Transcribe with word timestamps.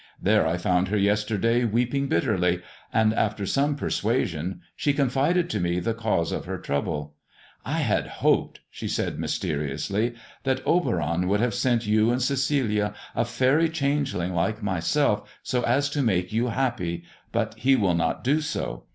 There 0.19 0.47
I 0.47 0.57
found 0.57 0.87
her 0.87 0.97
yesterday 0.97 1.63
weeping 1.63 2.07
bitterly, 2.07 2.63
and 2.91 3.13
after 3.13 3.45
some 3.45 3.75
persuasion 3.75 4.61
she 4.75 4.93
confided 4.93 5.47
to 5.51 5.59
me 5.59 5.79
the 5.79 5.93
cause 5.93 6.31
of 6.31 6.45
her 6.45 6.57
trouble. 6.57 7.13
"*I 7.63 7.81
had 7.81 8.07
hoped,' 8.07 8.61
she 8.71 8.87
said 8.87 9.19
mysteriously, 9.19 10.15
*that 10.43 10.63
Oberon 10.65 11.27
would 11.27 11.39
have 11.39 11.53
sent 11.53 11.85
you 11.85 12.09
and 12.09 12.19
Celia 12.19 12.95
a 13.15 13.25
faery 13.25 13.69
changeling 13.69 14.33
like 14.33 14.63
myself 14.63 15.29
so 15.43 15.61
as 15.65 15.87
to 15.91 16.01
make 16.01 16.33
you 16.33 16.47
happy, 16.47 17.03
but 17.31 17.53
he 17.59 17.75
will 17.75 17.93
not 17.93 18.23
do 18.23 18.41
so. 18.41 18.85